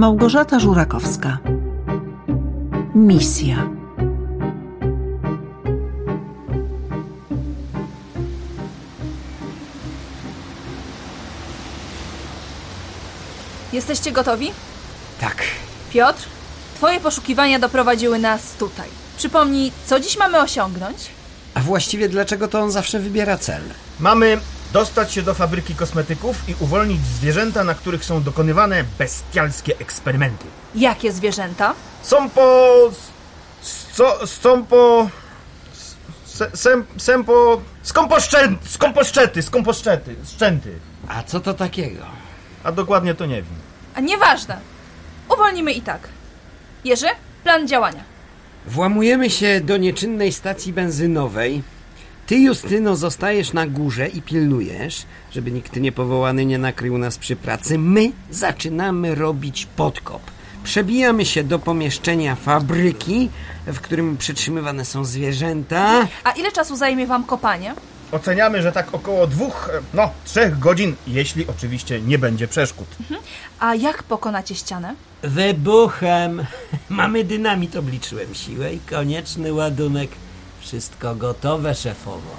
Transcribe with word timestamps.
Małgorzata 0.00 0.60
Żurakowska. 0.60 1.38
Misja. 2.94 3.68
Jesteście 13.72 14.12
gotowi? 14.12 14.50
Tak. 15.20 15.42
Piotr, 15.90 16.22
twoje 16.74 17.00
poszukiwania 17.00 17.58
doprowadziły 17.58 18.18
nas 18.18 18.52
tutaj. 18.52 18.88
Przypomnij, 19.16 19.72
co 19.86 20.00
dziś 20.00 20.18
mamy 20.18 20.40
osiągnąć? 20.40 20.96
A 21.54 21.60
właściwie 21.60 22.08
dlaczego 22.08 22.48
to 22.48 22.60
on 22.60 22.70
zawsze 22.70 22.98
wybiera 22.98 23.38
cel? 23.38 23.62
Mamy 23.98 24.40
dostać 24.72 25.12
się 25.12 25.22
do 25.22 25.34
fabryki 25.34 25.74
kosmetyków 25.74 26.48
i 26.48 26.54
uwolnić 26.60 27.00
zwierzęta, 27.06 27.64
na 27.64 27.74
których 27.74 28.04
są 28.04 28.22
dokonywane 28.22 28.84
bestialskie 28.98 29.78
eksperymenty. 29.78 30.44
Jakie 30.74 31.12
zwierzęta? 31.12 31.74
Są 32.02 32.30
po... 32.30 32.66
Co, 33.92 34.26
są 34.26 34.64
po... 34.64 35.08
se- 36.24 36.50
Sem, 36.56 36.84
sem 36.98 37.24
po... 37.24 37.60
Skąposzczę, 37.82 38.48
skąposzczety, 38.66 39.42
skąposzczety, 39.42 40.16
szczęty. 40.34 40.78
A 41.08 41.22
co 41.22 41.40
to 41.40 41.54
takiego? 41.54 42.04
A 42.64 42.72
dokładnie 42.72 43.14
to 43.14 43.26
nie 43.26 43.36
wiem. 43.36 43.54
A 43.94 44.00
nieważne. 44.00 44.58
Uwolnimy 45.34 45.72
i 45.72 45.82
tak. 45.82 46.08
Jerzy, 46.84 47.06
plan 47.44 47.68
działania. 47.68 48.04
Włamujemy 48.66 49.30
się 49.30 49.60
do 49.60 49.76
nieczynnej 49.76 50.32
stacji 50.32 50.72
benzynowej. 50.72 51.62
Ty, 52.30 52.38
Justyno, 52.38 52.96
zostajesz 52.96 53.52
na 53.52 53.66
górze 53.66 54.08
i 54.08 54.22
pilnujesz, 54.22 55.02
żeby 55.32 55.50
nikt 55.50 55.76
niepowołany 55.76 56.44
nie 56.44 56.58
nakrył 56.58 56.98
nas 56.98 57.18
przy 57.18 57.36
pracy. 57.36 57.78
My 57.78 58.12
zaczynamy 58.30 59.14
robić 59.14 59.66
podkop. 59.76 60.22
Przebijamy 60.64 61.26
się 61.26 61.44
do 61.44 61.58
pomieszczenia 61.58 62.34
fabryki, 62.34 63.30
w 63.66 63.80
którym 63.80 64.16
przetrzymywane 64.16 64.84
są 64.84 65.04
zwierzęta. 65.04 66.08
A 66.24 66.30
ile 66.30 66.52
czasu 66.52 66.76
zajmie 66.76 67.06
wam 67.06 67.24
kopanie? 67.24 67.74
Oceniamy, 68.12 68.62
że 68.62 68.72
tak 68.72 68.94
około 68.94 69.26
dwóch, 69.26 69.70
no, 69.94 70.10
trzech 70.24 70.58
godzin, 70.58 70.96
jeśli 71.06 71.46
oczywiście 71.46 72.00
nie 72.00 72.18
będzie 72.18 72.48
przeszkód. 72.48 72.88
A 73.60 73.74
jak 73.74 74.02
pokonacie 74.02 74.54
ścianę? 74.54 74.94
Wybuchem. 75.22 76.46
Mamy 76.88 77.24
dynamit, 77.24 77.76
obliczyłem 77.76 78.34
siłę 78.34 78.74
i 78.74 78.78
konieczny 78.78 79.52
ładunek. 79.52 80.10
Wszystko 80.60 81.14
gotowe, 81.14 81.74
szefowo. 81.74 82.30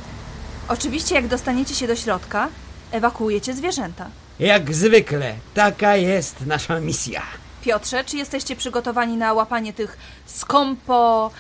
Oczywiście, 0.68 1.16
jak 1.16 1.28
dostaniecie 1.28 1.76
się 1.76 1.88
do 1.88 1.96
środka, 1.96 2.48
ewakuujecie 2.92 3.54
zwierzęta. 3.54 4.10
Jak 4.40 4.74
zwykle, 4.76 5.36
taka 5.54 5.96
jest 5.96 6.46
nasza 6.46 6.80
misja. 6.80 7.22
Piotrze, 7.62 8.04
czy 8.04 8.18
jesteście 8.18 8.56
przygotowani 8.56 9.18
na 9.18 9.34
łapanie 9.34 9.74
tych 9.74 9.98
skąpo... 10.26 11.32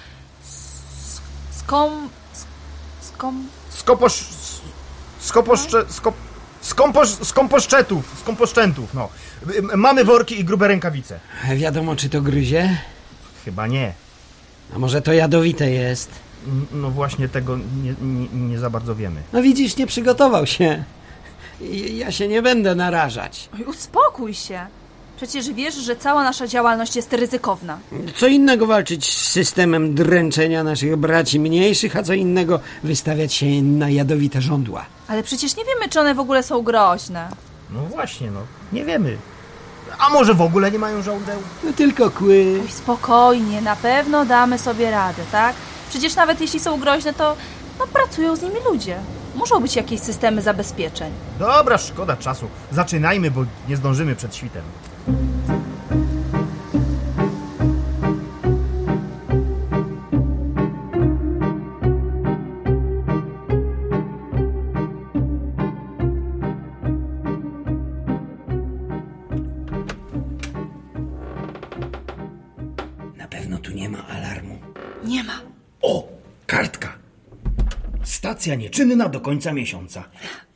s- 0.45 1.21
skom... 1.59 2.09
s- 2.33 2.45
skom... 3.07 3.47
Skoposz... 3.69 4.23
Skoposzcze... 5.19 5.85
Skop... 5.89 6.15
Skąposz, 6.61 7.09
skąposzczetów, 7.09 8.15
skąposzczętów, 8.21 8.93
no. 8.93 9.09
Mamy 9.75 10.03
worki 10.05 10.39
i 10.39 10.45
grube 10.45 10.67
rękawice. 10.67 11.19
Wiadomo, 11.55 11.95
czy 11.95 12.09
to 12.09 12.21
gryzie? 12.21 12.77
Chyba 13.45 13.67
nie. 13.67 13.93
A 14.75 14.79
może 14.79 15.01
to 15.01 15.13
jadowite 15.13 15.71
jest? 15.71 16.09
No 16.73 16.89
właśnie 16.89 17.29
tego 17.29 17.57
nie, 17.57 17.93
nie, 18.01 18.27
nie 18.27 18.59
za 18.59 18.69
bardzo 18.69 18.95
wiemy. 18.95 19.21
No 19.33 19.41
widzisz, 19.41 19.77
nie 19.77 19.87
przygotował 19.87 20.45
się. 20.45 20.83
Ja 21.93 22.11
się 22.11 22.27
nie 22.27 22.41
będę 22.41 22.75
narażać. 22.75 23.49
Oj, 23.55 23.63
uspokój 23.63 24.33
się. 24.33 24.59
Przecież 25.17 25.51
wiesz, 25.53 25.75
że 25.75 25.95
cała 25.95 26.23
nasza 26.23 26.47
działalność 26.47 26.95
jest 26.95 27.13
ryzykowna. 27.13 27.77
Co 28.15 28.27
innego 28.27 28.67
walczyć 28.67 29.13
z 29.13 29.27
systemem 29.27 29.95
dręczenia 29.95 30.63
naszych 30.63 30.95
braci 30.95 31.39
mniejszych, 31.39 31.95
a 31.95 32.03
co 32.03 32.13
innego 32.13 32.59
wystawiać 32.83 33.33
się 33.33 33.45
na 33.61 33.89
jadowite 33.89 34.41
żądła. 34.41 34.85
Ale 35.07 35.23
przecież 35.23 35.57
nie 35.57 35.65
wiemy, 35.65 35.89
czy 35.89 35.99
one 35.99 36.15
w 36.15 36.19
ogóle 36.19 36.43
są 36.43 36.61
groźne. 36.61 37.29
No 37.71 37.81
właśnie, 37.81 38.31
no. 38.31 38.39
Nie 38.73 38.85
wiemy. 38.85 39.17
A 39.99 40.09
może 40.09 40.33
w 40.33 40.41
ogóle 40.41 40.71
nie 40.71 40.79
mają 40.79 41.01
żołdeł? 41.01 41.39
No 41.63 41.73
tylko 41.73 42.11
kły. 42.11 42.59
Oj, 42.63 42.71
spokojnie, 42.71 43.61
na 43.61 43.75
pewno 43.75 44.25
damy 44.25 44.57
sobie 44.57 44.91
radę, 44.91 45.21
tak? 45.31 45.55
Przecież 45.91 46.15
nawet 46.15 46.41
jeśli 46.41 46.59
są 46.59 46.79
groźne, 46.79 47.13
to 47.13 47.35
no, 47.79 47.87
pracują 47.87 48.35
z 48.35 48.41
nimi 48.41 48.55
ludzie. 48.71 48.97
Muszą 49.35 49.59
być 49.59 49.75
jakieś 49.75 49.99
systemy 49.99 50.41
zabezpieczeń. 50.41 51.11
Dobra, 51.39 51.77
szkoda 51.77 52.17
czasu. 52.17 52.47
Zaczynajmy, 52.71 53.31
bo 53.31 53.45
nie 53.69 53.77
zdążymy 53.77 54.15
przed 54.15 54.35
świtem. 54.35 54.61
Stacja 78.41 78.55
nieczynna 78.55 79.09
do 79.09 79.21
końca 79.21 79.53
miesiąca. 79.53 80.03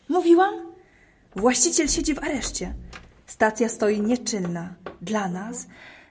Mówiłam? 0.09 0.53
Właściciel 1.35 1.87
siedzi 1.87 2.13
w 2.13 2.19
areszcie. 2.23 2.73
Stacja 3.27 3.69
stoi 3.69 4.01
nieczynna. 4.01 4.73
Dla 5.01 5.27
nas 5.27 5.67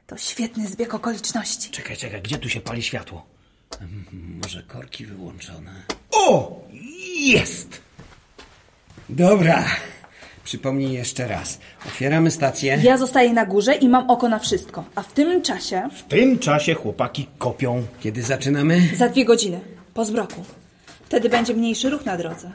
to 0.07 0.17
świetny 0.17 0.67
zbieg 0.69 0.95
okoliczności. 0.95 1.71
Czekaj, 1.71 1.97
czekaj, 1.97 2.23
gdzie 2.23 2.39
tu 2.39 2.49
się 2.49 2.61
pali 2.61 2.83
światło? 2.83 3.27
Może 4.43 4.62
korki 4.62 5.07
wyłączone? 5.07 5.71
O! 6.12 6.61
Jest! 7.19 7.81
Dobra. 9.09 9.65
Przypomnij 10.45 10.93
jeszcze 10.93 11.29
raz. 11.29 11.59
Otwieramy 11.87 12.31
stację. 12.31 12.79
Ja 12.83 12.97
zostaję 12.99 13.33
na 13.33 13.47
górze 13.47 13.75
i 13.75 13.89
mam 13.89 14.11
oko 14.11 14.29
na 14.29 14.39
wszystko. 14.39 14.85
A 14.95 15.03
w 15.03 15.12
tym 15.12 15.43
czasie, 15.43 15.89
W 15.97 16.03
tym 16.03 16.39
czasie 16.39 16.75
chłopaki 16.75 17.27
kopią. 17.39 17.87
Kiedy 18.01 18.23
zaczynamy? 18.23 18.81
za 18.97 19.09
dwie 19.09 19.25
godziny, 19.25 19.61
po 19.95 20.05
zbroku. 20.05 20.45
Wtedy 21.15 21.29
będzie 21.29 21.55
mniejszy 21.55 21.91
ruch 21.91 22.05
na 22.05 22.17
drodze. 22.17 22.51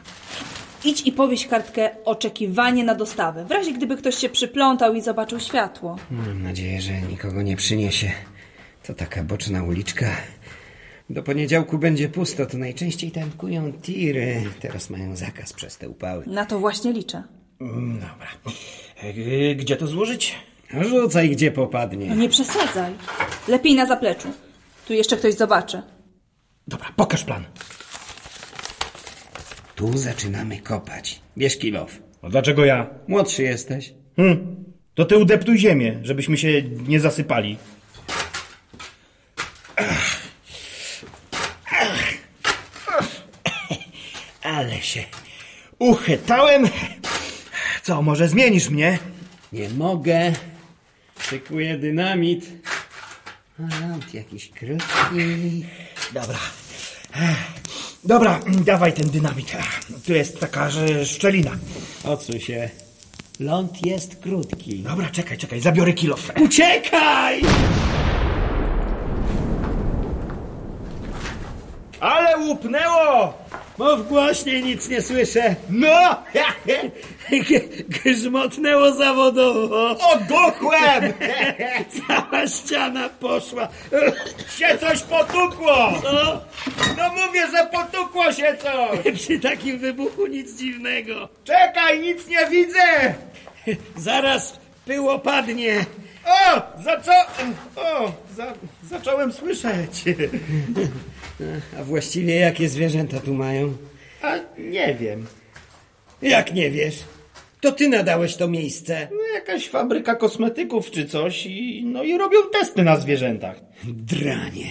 Idź 0.86 1.08
i 1.08 1.12
powieś 1.12 1.48
kartkę 1.48 1.90
oczekiwanie 2.06 2.84
na 2.84 2.96
dostawę. 2.96 3.46
W 3.46 3.52
razie 3.52 3.74
gdyby 3.74 3.98
ktoś 3.98 4.16
się 4.16 4.30
przyplątał 4.30 4.94
i 4.96 5.02
zobaczył 5.02 5.40
światło. 5.40 5.96
Mam 6.12 6.44
nadzieję, 6.44 6.82
że 6.82 7.02
nikogo 7.02 7.42
nie 7.42 7.56
przyniesie. 7.56 8.12
To 8.84 8.94
taka 8.94 9.24
boczna 9.24 9.64
uliczka. 9.64 10.06
Do 11.10 11.24
poniedziałku 11.24 11.78
będzie 11.78 12.10
pusto, 12.10 12.46
to 12.46 12.58
najczęściej 12.58 13.12
tankują 13.12 13.74
tiry. 13.74 14.44
Teraz 14.60 14.90
mają 14.90 15.16
zakaz 15.16 15.54
przez 15.54 15.78
te 15.78 15.90
upały. 15.90 16.24
Na 16.28 16.46
to 16.46 16.60
właśnie 16.60 16.94
liczę. 16.94 17.24
Mm, 17.62 17.94
Dobra. 18.00 18.28
E, 19.04 19.56
Gdzie 19.56 19.76
to 19.78 19.88
złożyć? 19.88 20.36
Rzucaj 20.82 21.30
gdzie 21.30 21.50
No 21.50 21.56
popadnie. 21.56 22.08
nie 22.08 22.30
przesadzaj. 22.30 22.94
Lepiej 23.48 23.76
na 23.76 23.86
zapleczu. 23.86 24.28
Tu 24.88 24.94
jeszcze 24.94 25.18
ktoś 25.18 25.34
zobaczy. 25.34 25.82
Dobra, 26.68 26.88
pokaż 26.96 27.24
plan. 27.24 27.44
Tu 29.80 29.98
zaczynamy 29.98 30.60
kopać. 30.60 31.22
Bierz 31.38 31.58
kilof. 31.58 32.00
A 32.22 32.30
dlaczego 32.30 32.66
ja? 32.66 32.90
Młodszy 33.08 33.44
jesteś. 33.44 33.94
Hm. 34.16 34.66
To 34.96 35.06
ty 35.06 35.18
udeptuj 35.18 35.58
ziemię, 35.58 36.00
żebyśmy 36.04 36.38
się 36.38 36.62
nie 36.88 37.00
zasypali. 37.00 37.58
Ale 44.44 44.82
się 44.82 45.04
uchytałem. 45.80 46.68
Co, 47.84 48.02
może 48.02 48.28
zmienisz 48.28 48.70
mnie? 48.70 49.00
Nie 49.54 49.70
mogę. 49.70 50.34
Szykuję 51.20 51.78
dynamit. 51.78 52.46
Ląd 53.60 54.14
jakiś 54.14 54.50
krótki. 54.50 55.66
Dobra. 56.14 56.40
Dobra, 58.04 58.40
dawaj 58.72 58.94
ten 58.94 59.10
dynamit. 59.10 59.52
Tu 60.06 60.14
jest 60.14 60.40
taka 60.40 60.70
że 60.70 61.06
szczelina. 61.06 61.52
Odsuń 62.04 62.40
się. 62.40 62.70
Ląd 63.40 63.86
jest 63.86 64.16
krótki. 64.16 64.80
Dobra, 64.80 65.10
czekaj, 65.10 65.38
czekaj, 65.38 65.62
zabiorę 65.62 65.94
kilof. 65.94 66.32
Uciekaj! 66.42 67.42
Ale 72.00 72.38
łupnęło! 72.38 73.34
Mów 73.80 74.08
głośniej, 74.08 74.64
nic 74.64 74.90
nie 74.90 75.02
słyszę. 75.02 75.56
No! 75.70 76.24
Grzmotnęło 78.06 78.92
zawodowo. 78.92 79.98
Oduchłem! 80.12 81.14
Cała 82.08 82.48
ściana 82.48 83.10
poszła. 83.10 83.68
się 84.58 84.78
coś 84.78 85.02
potukło! 85.02 85.76
Co? 86.04 86.42
No 86.98 87.10
mówię, 87.10 87.48
że 87.52 87.70
potukło 87.72 88.32
się 88.32 88.58
coś! 88.64 89.00
Przy 89.20 89.40
takim 89.40 89.80
wybuchu 89.80 90.28
nic 90.28 90.58
dziwnego. 90.58 91.30
Czekaj, 91.44 92.00
nic 92.00 92.28
nie 92.28 92.46
widzę! 92.46 93.14
Zaraz 93.98 94.60
pył 94.86 95.10
opadnie. 95.10 95.86
O! 96.26 96.62
Zaczą... 96.84 97.12
O! 97.76 98.12
Za... 98.36 98.54
Zacząłem 98.90 99.34
słyszeć. 99.34 100.04
A 101.80 101.84
właściwie 101.84 102.36
jakie 102.36 102.70
zwierzęta 102.70 103.20
tu 103.20 103.34
mają? 103.34 103.74
A 104.22 104.36
nie 104.58 104.96
wiem. 104.96 105.26
Jak 106.22 106.54
nie 106.54 106.72
wiesz? 106.72 106.96
To 107.62 107.72
ty 107.72 107.88
nadałeś 107.90 108.36
to 108.36 108.48
miejsce. 108.48 109.08
No, 109.12 109.34
jakaś 109.34 109.70
fabryka 109.70 110.16
kosmetyków 110.16 110.92
czy 110.92 111.06
coś 111.06 111.46
i, 111.46 111.84
no 111.86 112.04
i 112.04 112.18
robią 112.18 112.38
testy 112.60 112.84
na 112.84 112.98
zwierzętach. 112.98 113.60
Dranie. 113.84 114.70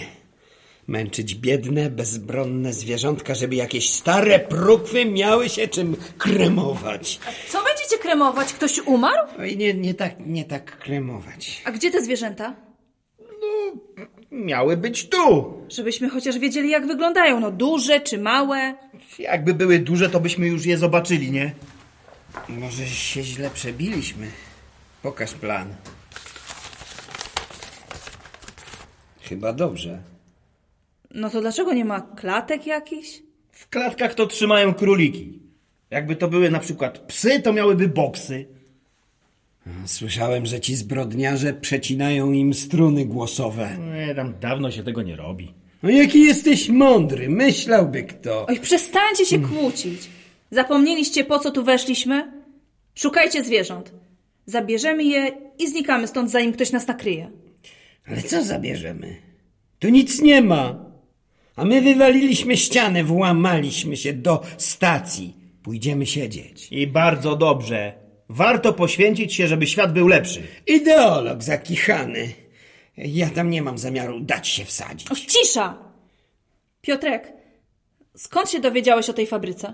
Męczyć 0.87 1.35
biedne, 1.35 1.89
bezbronne 1.89 2.73
zwierzątka, 2.73 3.35
żeby 3.35 3.55
jakieś 3.55 3.89
stare 3.89 4.39
prukwy 4.39 5.05
miały 5.05 5.49
się 5.49 5.67
czym 5.67 5.95
kremować. 6.17 7.19
Co 7.49 7.63
będziecie 7.63 7.97
kremować? 8.01 8.53
Ktoś 8.53 8.79
umarł? 8.79 9.27
Oj, 9.39 9.57
nie, 9.57 9.73
nie 9.73 9.93
tak, 9.93 10.15
nie 10.25 10.45
tak 10.45 10.77
kremować. 10.79 11.61
A 11.65 11.71
gdzie 11.71 11.91
te 11.91 12.03
zwierzęta? 12.03 12.55
Miały 14.31 14.77
być 14.77 15.09
tu. 15.09 15.53
Żebyśmy 15.69 16.09
chociaż 16.09 16.39
wiedzieli, 16.39 16.69
jak 16.69 16.87
wyglądają. 16.87 17.39
No 17.39 17.51
duże 17.51 17.99
czy 17.99 18.17
małe? 18.17 18.73
Jakby 19.19 19.53
były 19.53 19.79
duże, 19.79 20.09
to 20.09 20.19
byśmy 20.19 20.47
już 20.47 20.65
je 20.65 20.77
zobaczyli, 20.77 21.31
nie? 21.31 21.51
Może 22.49 22.85
się 22.85 23.23
źle 23.23 23.49
przebiliśmy. 23.49 24.27
Pokaż 25.01 25.33
plan. 25.33 25.67
Chyba 29.21 29.53
dobrze. 29.53 29.99
No 31.11 31.29
to 31.29 31.41
dlaczego 31.41 31.73
nie 31.73 31.85
ma 31.85 32.01
klatek 32.01 32.67
jakichś? 32.67 33.21
W 33.51 33.69
klatkach 33.69 34.13
to 34.13 34.27
trzymają 34.27 34.73
króliki. 34.73 35.39
Jakby 35.89 36.15
to 36.15 36.27
były 36.27 36.51
na 36.51 36.59
przykład 36.59 36.99
psy, 36.99 37.39
to 37.39 37.53
miałyby 37.53 37.87
boksy. 37.87 38.45
Słyszałem, 39.85 40.45
że 40.45 40.59
ci 40.59 40.75
zbrodniarze 40.75 41.53
przecinają 41.53 42.31
im 42.31 42.53
struny 42.53 43.05
głosowe. 43.05 43.77
Nie, 44.07 44.15
tam 44.15 44.33
dawno 44.39 44.71
się 44.71 44.83
tego 44.83 45.01
nie 45.01 45.15
robi. 45.15 45.53
No 45.83 45.89
jaki 45.89 46.23
jesteś 46.23 46.69
mądry, 46.69 47.29
myślałby 47.29 48.03
kto. 48.03 48.45
Oj, 48.45 48.59
przestańcie 48.59 49.25
się 49.25 49.39
kłócić. 49.39 50.09
Zapomnieliście, 50.51 51.23
po 51.23 51.39
co 51.39 51.51
tu 51.51 51.63
weszliśmy? 51.63 52.31
Szukajcie 52.95 53.43
zwierząt. 53.43 53.93
Zabierzemy 54.45 55.03
je 55.03 55.31
i 55.59 55.67
znikamy 55.67 56.07
stąd, 56.07 56.31
zanim 56.31 56.53
ktoś 56.53 56.71
nas 56.71 56.87
nakryje. 56.87 57.31
Ale 58.07 58.21
co 58.21 58.43
zabierzemy? 58.43 59.15
Tu 59.79 59.89
nic 59.89 60.21
nie 60.21 60.41
ma. 60.41 60.85
A 61.55 61.65
my 61.65 61.81
wywaliliśmy 61.81 62.57
ścianę, 62.57 63.03
włamaliśmy 63.03 63.97
się 63.97 64.13
do 64.13 64.41
stacji. 64.57 65.33
Pójdziemy 65.63 66.05
siedzieć. 66.05 66.67
I 66.71 66.87
bardzo 66.87 67.35
dobrze. 67.35 67.93
Warto 68.29 68.73
poświęcić 68.73 69.33
się, 69.33 69.47
żeby 69.47 69.67
świat 69.67 69.93
był 69.93 70.07
lepszy. 70.07 70.43
Ideolog 70.67 71.43
zakichany. 71.43 72.33
Ja 72.97 73.29
tam 73.29 73.49
nie 73.49 73.61
mam 73.61 73.77
zamiaru 73.77 74.19
dać 74.19 74.47
się 74.47 74.65
wsadzić. 74.65 75.11
O, 75.11 75.15
cisza! 75.15 75.77
Piotrek, 76.81 77.33
skąd 78.15 78.49
się 78.49 78.59
dowiedziałeś 78.59 79.09
o 79.09 79.13
tej 79.13 79.27
fabryce? 79.27 79.73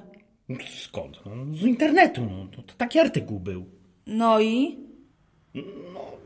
Skąd? 0.83 1.17
No, 1.25 1.55
z 1.55 1.61
internetu. 1.61 2.25
No, 2.25 2.47
to, 2.55 2.61
to 2.61 2.73
taki 2.77 2.99
artykuł 2.99 3.39
był. 3.39 3.65
No 4.07 4.39
i? 4.41 4.79
No, 5.93 6.17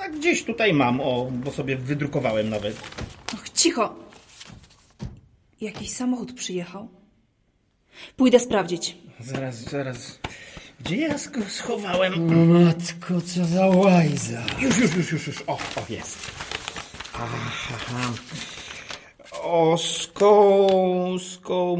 a 0.00 0.08
gdzieś 0.08 0.44
tutaj 0.44 0.72
mam, 0.72 1.00
o, 1.00 1.30
bo 1.32 1.50
sobie 1.50 1.76
wydrukowałem 1.76 2.48
nawet. 2.48 2.76
Och, 3.34 3.48
cicho! 3.50 3.94
Jakiś 5.60 5.90
samochód 5.90 6.32
przyjechał. 6.32 6.88
Pójdę 8.16 8.38
sprawdzić. 8.38 8.96
Zaraz, 9.20 9.56
zaraz. 9.56 10.18
Gdzie 10.86 10.96
ja 10.96 11.14
schowałem? 11.48 12.12
No 12.26 12.60
matko, 12.60 13.20
co 13.20 13.44
za 13.44 13.66
łajza. 13.66 14.42
Już, 14.60 14.78
już, 14.78 14.96
już, 14.96 15.12
już, 15.12 15.26
już. 15.26 15.42
O, 15.46 15.52
o, 15.52 15.82
jest. 15.90 16.18
Aha. 17.12 18.12
O, 19.42 19.76
sko... 19.78 20.68
sko... 21.18 21.76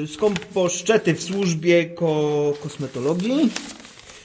Yy, 0.00 0.06
skąposzczety 0.06 1.14
w 1.14 1.22
służbie 1.22 1.84
ko, 1.84 2.52
kosmetologii. 2.62 3.50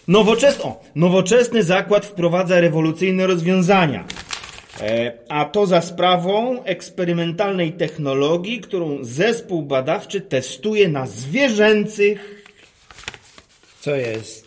Nowoczesny, 0.08 0.64
o, 0.64 0.84
nowoczesny 0.96 1.64
zakład 1.64 2.06
wprowadza 2.06 2.60
rewolucyjne 2.60 3.28
rozwiązania. 3.28 4.06
E, 4.82 5.12
a 5.30 5.46
to 5.46 5.66
za 5.66 5.82
sprawą 5.82 6.64
eksperymentalnej 6.64 7.74
technologii, 7.74 8.62
którą 8.62 8.98
zespół 9.02 9.64
badawczy 9.64 10.22
testuje 10.22 10.90
na 10.90 11.08
zwierzęcych 11.08 12.45
Co 13.86 13.96
jest? 13.96 14.46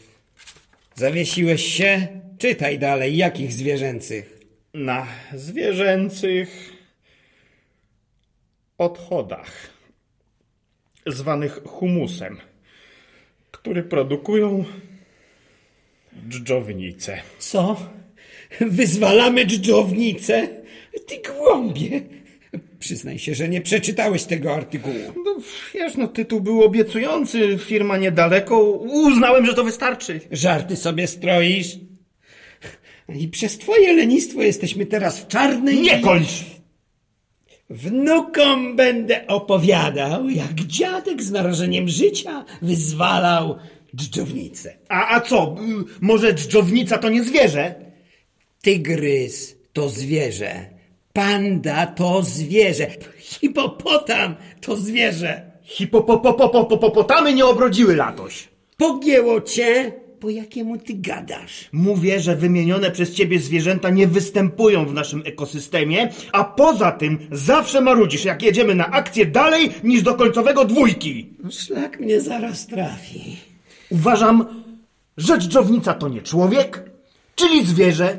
Zawiesiłeś 0.94 1.75
się? 1.76 2.08
Czytaj 2.38 2.79
dalej, 2.79 3.17
jakich 3.17 3.52
zwierzęcych? 3.52 4.38
na 4.75 5.06
zwierzęcych 5.35 6.73
odchodach, 8.79 9.70
zwanych 11.06 11.62
humusem, 11.64 12.38
który 13.50 13.82
produkują 13.82 14.64
dżdżownice. 16.29 17.23
Co? 17.38 17.90
Wyzwalamy 18.61 19.46
dżdżownicę? 19.46 20.49
Ty 21.06 21.23
głąbie! 21.32 22.00
Przyznaj 22.78 23.19
się, 23.19 23.34
że 23.34 23.48
nie 23.48 23.60
przeczytałeś 23.60 24.25
tego 24.25 24.54
artykułu. 24.54 25.12
No 25.25 25.36
wiesz, 25.75 25.96
no 25.96 26.08
tytuł 26.08 26.40
był 26.40 26.62
obiecujący, 26.62 27.58
firma 27.58 27.98
niedaleko, 27.98 28.62
uznałem, 28.72 29.46
że 29.46 29.54
to 29.54 29.64
wystarczy. 29.64 30.20
Żarty 30.30 30.76
sobie 30.76 31.06
stroisz? 31.06 31.78
I 33.14 33.28
przez 33.28 33.58
twoje 33.58 33.92
lenistwo 33.92 34.42
jesteśmy 34.42 34.86
teraz 34.86 35.19
w 35.20 35.28
czarnej... 35.28 35.80
Nie 35.80 36.00
kończ! 36.00 36.44
Wnukom 37.70 38.76
będę 38.76 39.26
opowiadał, 39.26 40.28
jak 40.28 40.54
dziadek 40.54 41.22
z 41.22 41.30
narażeniem 41.30 41.88
życia 41.88 42.44
wyzwalał 42.62 43.58
dżdżownicę. 43.96 44.76
A, 44.88 45.16
a 45.16 45.20
co, 45.20 45.56
może 46.00 46.34
dżdżownica 46.34 46.98
to 46.98 47.08
nie 47.08 47.25
zwierzę? 47.25 47.75
Tygrys 48.62 49.56
to 49.72 49.88
zwierzę. 49.88 50.77
Panda 51.19 51.87
to 51.87 52.23
zwierzę. 52.23 52.87
Hipopotam 53.19 54.35
to 54.61 54.76
zwierzę. 54.76 55.43
Hipopopopopopotamy 55.62 57.35
nie 57.35 57.47
obrodziły 57.47 57.97
latoś. 57.97 58.49
Pogięło 58.76 59.41
cię? 59.41 59.93
Po 60.20 60.31
jakiemu 60.31 60.79
ty 60.79 60.94
gadasz? 60.94 61.69
Mówię, 61.73 62.20
że 62.20 62.37
wymienione 62.37 62.90
przez 62.90 63.14
ciebie 63.14 63.38
zwierzęta 63.38 63.90
nie 63.90 64.07
występują 64.07 64.87
w 64.87 64.95
naszym 64.95 65.23
ekosystemie, 65.26 66.11
a 66.33 66.45
poza 66.45 66.92
tym 66.92 67.19
zawsze 67.33 67.81
marudzisz, 67.81 68.25
jak 68.25 68.42
jedziemy 68.42 68.75
na 68.75 68.90
akcję 68.90 69.26
dalej 69.26 69.71
niż 69.85 70.02
do 70.02 70.14
końcowego 70.14 70.64
dwójki. 70.64 71.28
No 71.45 71.50
szlak 71.50 72.00
mnie 72.00 72.21
zaraz 72.21 72.66
trafi. 72.66 73.37
Uważam, 73.90 74.64
że 75.16 75.38
dżdżownica 75.38 75.95
to 75.95 76.09
nie 76.09 76.23
człowiek, 76.23 76.90
czyli 77.35 77.66
zwierzę, 77.66 78.16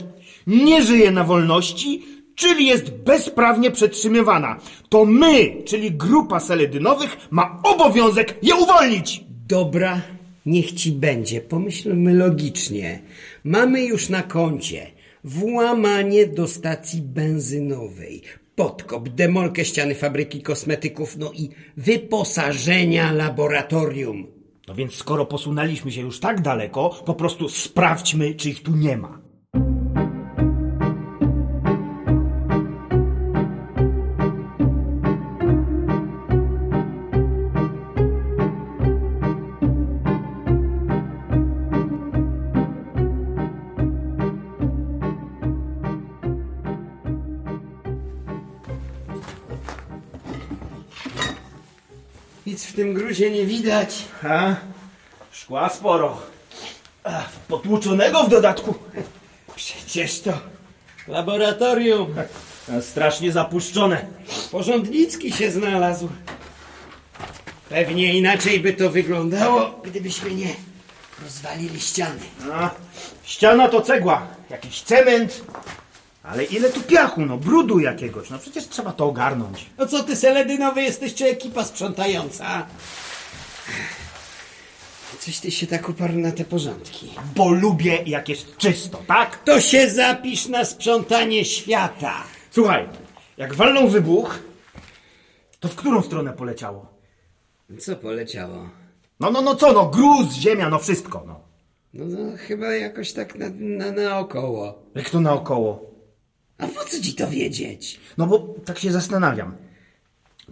nie 0.48 0.84
żyje 0.84 1.12
na 1.12 1.24
wolności, 1.24 2.19
czyli 2.40 2.66
jest 2.66 2.92
bezprawnie 2.92 3.72
przetrzymywana. 3.72 4.60
To 4.90 5.06
my, 5.06 5.64
czyli 5.66 5.92
grupa 5.92 6.40
seledynowych, 6.40 7.18
ma 7.32 7.62
obowiązek 7.64 8.36
je 8.42 8.56
uwolnić. 8.56 9.24
Dobra, 9.48 10.02
niech 10.46 10.72
ci 10.72 10.92
będzie. 10.92 11.42
Pomyślmy 11.42 12.14
logicznie. 12.14 13.00
Mamy 13.44 13.86
już 13.86 14.10
na 14.10 14.24
koncie 14.24 14.88
włamanie 15.24 16.28
do 16.28 16.48
stacji 16.48 17.02
benzynowej, 17.02 18.22
podkop, 18.56 19.10
demolkę 19.10 19.66
ściany 19.66 19.96
fabryki 19.96 20.42
kosmetyków, 20.42 21.18
no 21.18 21.32
i 21.34 21.50
wyposażenia 21.78 23.12
laboratorium. 23.12 24.28
No 24.68 24.76
więc 24.76 24.94
skoro 24.94 25.26
posunęliśmy 25.26 25.92
się 25.92 26.02
już 26.02 26.20
tak 26.20 26.42
daleko, 26.42 26.90
po 27.06 27.14
prostu 27.14 27.50
sprawdźmy, 27.50 28.34
czy 28.36 28.50
ich 28.50 28.64
tu 28.64 28.76
nie 28.76 28.98
ma. 28.98 29.19
Nic 52.46 52.66
w 52.66 52.74
tym 52.74 52.94
gruzie 52.94 53.32
nie 53.32 53.46
widać. 53.46 54.06
A? 54.24 54.56
Szkła 55.32 55.70
sporo. 55.70 56.22
Potłuczonego 57.48 58.24
w 58.24 58.30
dodatku. 58.30 58.76
Przecież 59.56 60.20
to 60.22 60.34
laboratorium. 61.08 62.16
A, 62.78 62.82
strasznie 62.82 63.32
zapuszczone. 63.32 64.06
Porządnicki 64.52 65.32
się 65.32 65.52
znalazł. 65.52 66.10
Pewnie 67.70 68.14
inaczej 68.14 68.60
by 68.60 68.74
to 68.74 68.90
wyglądało, 68.90 69.82
gdybyśmy 69.84 70.32
nie 70.36 70.54
rozwalili 71.24 71.80
ściany. 71.80 72.20
A, 72.54 72.70
ściana 73.24 73.68
to 73.70 73.82
cegła. 73.82 74.28
jakiś 74.50 74.82
cement. 74.82 75.42
Ale 76.30 76.44
ile 76.44 76.70
tu 76.70 76.82
piachu, 76.82 77.22
no, 77.22 77.38
brudu 77.38 77.80
jakiegoś. 77.80 78.30
No 78.30 78.40
przecież 78.40 78.68
trzeba 78.68 78.92
to 78.92 79.06
ogarnąć. 79.06 79.66
No 79.78 79.86
co 79.86 80.04
ty, 80.04 80.16
Seledynowy, 80.16 80.82
jesteś 80.82 81.14
czy 81.14 81.26
ekipa 81.26 81.64
sprzątająca? 81.64 82.66
Coś 85.20 85.40
ty 85.40 85.52
się 85.52 85.68
tak 85.68 85.90
uparł 85.90 86.14
na 86.14 86.32
te 86.32 86.46
porządki. 86.46 87.14
Bo 87.36 87.50
lubię, 87.52 88.04
jak 88.06 88.30
jest 88.30 88.58
czysto, 88.58 89.04
tak? 89.08 89.44
To 89.44 89.62
się 89.62 89.90
zapisz 89.90 90.48
na 90.48 90.66
sprzątanie 90.66 91.46
świata. 91.46 92.14
Słuchaj, 92.52 92.90
jak 93.38 93.54
walnął 93.54 93.88
wybuch, 93.88 94.40
to 95.60 95.68
w 95.68 95.76
którą 95.76 96.02
stronę 96.02 96.34
poleciało? 96.34 96.86
Co 97.80 97.96
poleciało? 97.96 98.70
No, 99.20 99.32
no, 99.32 99.42
no 99.42 99.56
co, 99.56 99.74
no, 99.74 99.86
gruz, 99.86 100.34
ziemia, 100.34 100.70
no 100.70 100.80
wszystko, 100.80 101.24
no. 101.28 101.40
No, 101.94 102.06
no 102.06 102.38
chyba 102.38 102.68
jakoś 102.68 103.14
tak 103.14 103.36
na, 103.36 103.46
na, 103.60 103.92
naokoło. 103.92 104.84
Jak 104.96 105.10
to 105.10 105.20
naokoło? 105.20 105.89
A 106.60 106.68
po 106.68 106.86
co 106.86 107.00
ci 107.02 107.14
to 107.14 107.28
wiedzieć? 107.30 108.00
No 108.18 108.28
bo 108.28 108.56
tak 108.66 108.80
się 108.80 108.92
zastanawiam. 108.92 109.56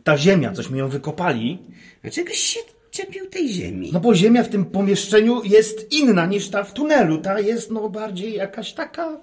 Ta 0.03 0.17
ziemia, 0.17 0.51
cośmy 0.51 0.77
ją 0.77 0.89
wykopali, 0.89 1.59
A 2.05 2.09
czegoś 2.09 2.37
się 2.37 2.59
czepił 2.91 3.25
tej 3.29 3.53
ziemi? 3.53 3.89
no 3.93 3.99
bo 3.99 4.15
ziemia 4.15 4.43
w 4.43 4.49
tym 4.49 4.65
pomieszczeniu 4.65 5.43
jest 5.43 5.91
inna 5.91 6.25
niż 6.25 6.49
ta 6.49 6.63
w 6.63 6.73
tunelu. 6.73 7.17
Ta 7.17 7.39
jest, 7.39 7.71
no, 7.71 7.89
bardziej 7.89 8.33
jakaś 8.33 8.73
taka 8.73 9.17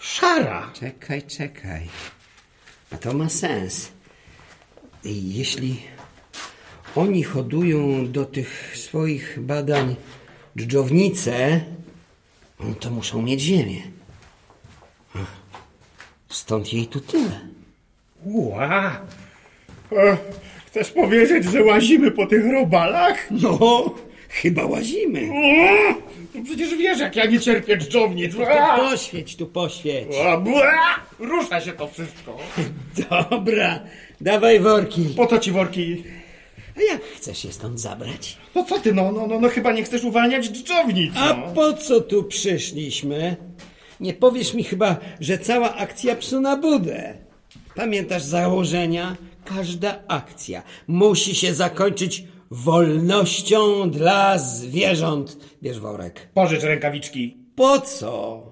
szara. 0.00 0.70
Czekaj, 0.80 1.22
czekaj. 1.22 1.88
A 2.92 2.96
to 2.96 3.12
ma 3.14 3.28
sens. 3.28 3.88
Jeśli 5.04 5.80
oni 6.96 7.22
hodują 7.22 8.12
do 8.12 8.24
tych 8.24 8.76
swoich 8.76 9.38
badań 9.40 9.96
dżdżownice, 10.58 11.60
no 12.60 12.74
to 12.74 12.90
muszą 12.90 13.22
mieć 13.22 13.40
ziemię. 13.40 13.82
Ach, 15.14 15.36
Stąd 16.28 16.72
jej 16.72 16.86
tu 16.86 17.00
tyle. 17.00 17.40
Ła! 18.24 19.00
E, 19.92 20.16
Chcesz 20.66 20.90
powiedzieć, 20.90 21.44
że 21.44 21.64
łazimy 21.64 22.10
po 22.10 22.26
tych 22.26 22.52
robalach? 22.52 23.28
No, 23.30 23.94
chyba 24.28 24.66
łazimy. 24.66 25.20
O, 25.32 25.94
to 26.32 26.44
przecież 26.44 26.76
wiesz, 26.76 26.98
jak 27.00 27.16
ja 27.16 27.26
nie 27.26 27.40
cierpię 27.40 27.76
dżdżownic. 27.76 28.32
Tu 28.32 28.38
poświeć, 28.76 29.36
tu 29.36 29.46
poświeć. 29.46 30.08
A, 30.26 30.36
bła! 30.36 30.72
Rusza 31.18 31.60
się 31.60 31.72
to 31.72 31.88
wszystko. 31.88 32.36
Dobra, 33.30 33.80
dawaj 34.20 34.60
worki. 34.60 35.04
Po 35.16 35.26
co 35.26 35.38
ci 35.38 35.52
worki? 35.52 36.04
A 36.76 36.92
jak 36.92 37.02
chcesz 37.04 37.38
się 37.38 37.52
stąd 37.52 37.80
zabrać? 37.80 38.36
No 38.54 38.64
co 38.64 38.78
ty, 38.80 38.94
no, 38.94 39.12
no, 39.12 39.26
no, 39.26 39.40
no 39.40 39.48
chyba 39.48 39.72
nie 39.72 39.82
chcesz 39.82 40.04
uwalniać 40.04 40.46
dżdżownic. 40.48 41.12
A 41.16 41.34
No. 41.34 41.52
po 41.54 41.72
co 41.72 42.00
tu 42.00 42.24
przyszliśmy? 42.24 43.36
Nie 44.00 44.14
powiesz 44.14 44.54
mi 44.54 44.64
chyba, 44.64 44.96
że 45.20 45.38
cała 45.38 45.74
akcja 45.74 46.16
psu 46.16 46.40
na 46.40 46.56
budę. 46.56 47.14
Pamiętasz 47.74 48.22
założenia? 48.22 49.16
Każda 49.44 50.02
akcja 50.08 50.62
musi 50.86 51.34
się 51.34 51.54
zakończyć 51.54 52.24
wolnością 52.50 53.90
dla 53.90 54.38
zwierząt. 54.38 55.36
Bierz 55.62 55.80
worek. 55.80 56.28
Pożycz 56.34 56.62
rękawiczki. 56.62 57.36
Po 57.56 57.80
co? 57.80 58.42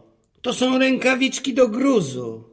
To 0.43 0.53
są 0.53 0.79
rękawiczki 0.79 1.55
do 1.55 1.69
gruzu. 1.69 2.45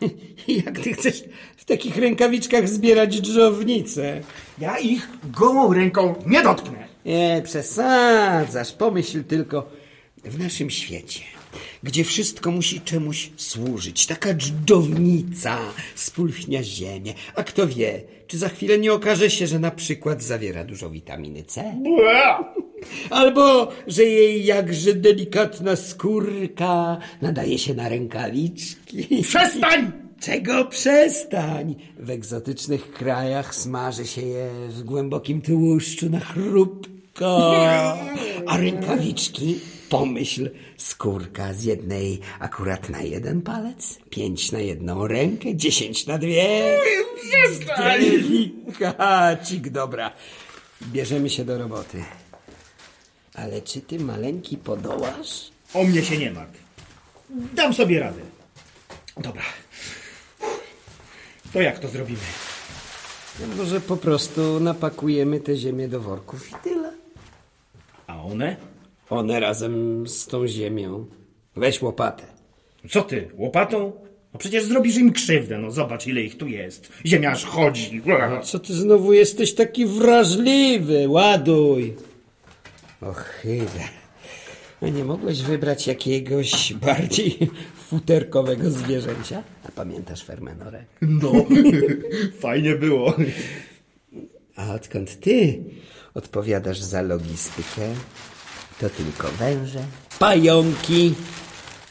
Jak 0.64 0.80
ty 0.80 0.92
chcesz 0.92 1.24
w 1.56 1.64
takich 1.64 1.96
rękawiczkach 1.96 2.68
zbierać 2.68 3.14
dżdżownice? 3.14 4.20
Ja 4.58 4.78
ich 4.78 5.08
gołą 5.24 5.72
ręką 5.72 6.14
nie 6.26 6.42
dotknę. 6.42 6.88
Nie, 7.04 7.42
przesadzasz. 7.44 8.72
Pomyśl 8.72 9.24
tylko 9.24 9.70
w 10.24 10.38
naszym 10.38 10.70
świecie, 10.70 11.20
gdzie 11.82 12.04
wszystko 12.04 12.50
musi 12.50 12.80
czemuś 12.80 13.30
służyć. 13.36 14.06
Taka 14.06 14.34
dżdżownica 14.34 15.58
spulchnia 15.94 16.62
ziemię. 16.62 17.14
A 17.34 17.42
kto 17.42 17.66
wie, 17.66 18.02
czy 18.26 18.38
za 18.38 18.48
chwilę 18.48 18.78
nie 18.78 18.92
okaże 18.92 19.30
się, 19.30 19.46
że 19.46 19.58
na 19.58 19.70
przykład 19.70 20.22
zawiera 20.22 20.64
dużo 20.64 20.90
witaminy 20.90 21.42
C? 21.42 21.74
Bła! 21.76 22.54
Albo, 23.10 23.72
że 23.86 24.04
jej 24.04 24.44
jakże 24.44 24.94
delikatna 24.94 25.76
skórka 25.76 26.98
nadaje 27.22 27.58
się 27.58 27.74
na 27.74 27.88
rękawiczki. 27.88 29.22
Przestań! 29.22 29.92
Czego 30.20 30.64
przestań? 30.64 31.74
W 31.98 32.10
egzotycznych 32.10 32.92
krajach 32.92 33.54
smaży 33.54 34.06
się 34.06 34.22
je 34.22 34.50
w 34.68 34.82
głębokim 34.82 35.42
tłuszczu 35.42 36.10
na 36.10 36.20
chrupko. 36.20 37.54
A 38.48 38.56
rękawiczki? 38.56 39.58
Pomyśl, 39.88 40.50
skórka 40.76 41.54
z 41.54 41.64
jednej 41.64 42.20
akurat 42.38 42.88
na 42.88 43.02
jeden 43.02 43.42
palec, 43.42 43.98
pięć 44.10 44.52
na 44.52 44.58
jedną 44.58 45.06
rękę, 45.06 45.56
dziesięć 45.56 46.06
na 46.06 46.18
dwie. 46.18 46.78
Przestań! 47.22 48.00
Delikacik, 48.00 49.68
dobra. 49.68 50.12
Bierzemy 50.82 51.30
się 51.30 51.44
do 51.44 51.58
roboty. 51.58 52.04
Ale 53.34 53.62
czy 53.62 53.80
ty, 53.80 53.98
maleńki, 53.98 54.56
podołasz? 54.56 55.50
O 55.74 55.84
mnie 55.84 56.02
się 56.02 56.18
nie 56.18 56.30
martw. 56.30 56.58
Dam 57.54 57.74
sobie 57.74 58.00
radę. 58.00 58.22
Dobra. 59.16 59.42
To 61.52 61.60
jak 61.60 61.78
to 61.78 61.88
zrobimy? 61.88 62.18
No 63.40 63.56
może 63.56 63.80
po 63.80 63.96
prostu 63.96 64.60
napakujemy 64.60 65.40
tę 65.40 65.56
ziemię 65.56 65.88
do 65.88 66.00
worków 66.00 66.50
i 66.50 66.54
tyle. 66.64 66.92
A 68.06 68.22
one? 68.22 68.56
One 69.10 69.40
razem 69.40 70.06
z 70.08 70.26
tą 70.26 70.46
ziemią. 70.46 71.06
Weź 71.56 71.82
łopatę. 71.82 72.24
Co 72.90 73.02
ty, 73.02 73.28
łopatą? 73.34 73.92
No 74.32 74.38
przecież 74.38 74.64
zrobisz 74.64 74.96
im 74.96 75.12
krzywdę, 75.12 75.58
no 75.58 75.70
zobacz 75.70 76.06
ile 76.06 76.22
ich 76.22 76.36
tu 76.36 76.48
jest. 76.48 76.92
Ziemia 77.06 77.30
aż 77.30 77.44
chodzi. 77.44 78.02
A 78.20 78.40
co 78.40 78.58
ty 78.58 78.74
znowu 78.74 79.12
jesteś 79.12 79.54
taki 79.54 79.86
wrażliwy? 79.86 81.08
Ładuj. 81.08 81.94
Ochyda. 83.00 83.88
A 84.82 84.88
nie 84.88 85.04
mogłeś 85.04 85.42
wybrać 85.42 85.86
jakiegoś 85.86 86.72
bardziej 86.74 87.38
futerkowego 87.88 88.70
zwierzęcia? 88.70 89.42
A 89.68 89.72
pamiętasz 89.72 90.24
Fermenorę? 90.24 90.84
No, 91.02 91.32
fajnie 92.40 92.74
było. 92.74 93.14
A 94.56 94.74
odkąd 94.74 95.20
ty 95.20 95.64
odpowiadasz 96.14 96.80
za 96.80 97.02
logistykę, 97.02 97.94
to 98.80 98.90
tylko 98.90 99.28
węże, 99.28 99.78
pająki. 100.18 101.14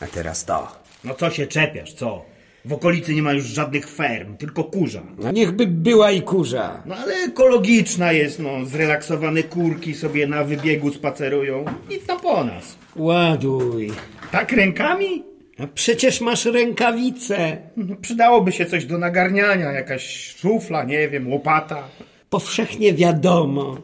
A 0.02 0.08
teraz 0.08 0.46
to. 0.46 0.68
No 1.04 1.14
co 1.14 1.30
się 1.30 1.48
czepiasz, 1.48 1.94
co? 1.94 2.26
W 2.66 2.74
okolicy 2.74 3.14
nie 3.16 3.22
ma 3.22 3.34
już 3.34 3.46
żadnych 3.46 3.90
ferm, 3.90 4.38
tylko 4.38 4.64
kurza. 4.64 5.04
A 5.28 5.32
niechby 5.32 5.68
była 5.68 6.12
i 6.12 6.22
kurza. 6.22 6.84
No 6.86 6.96
ale 6.96 7.14
ekologiczna 7.14 8.12
jest, 8.12 8.40
no. 8.40 8.66
Zrelaksowane 8.66 9.44
kurki 9.44 9.94
sobie 9.96 10.28
na 10.28 10.44
wybiegu 10.44 10.92
spacerują. 10.94 11.66
Nic 11.90 12.06
tam 12.06 12.20
po 12.20 12.44
nas. 12.44 12.76
Ładuj. 12.96 13.92
Tak 14.32 14.52
rękami? 14.52 15.24
A 15.60 15.68
przecież 15.68 16.22
masz 16.22 16.46
rękawice. 16.46 17.58
No, 17.78 17.96
przydałoby 18.02 18.52
się 18.52 18.66
coś 18.66 18.86
do 18.86 18.98
nagarniania, 18.98 19.72
jakaś 19.72 20.36
szufla, 20.40 20.84
nie 20.84 21.10
wiem, 21.10 21.32
łopata. 21.32 21.84
Powszechnie 22.30 22.94
wiadomo, 22.94 23.78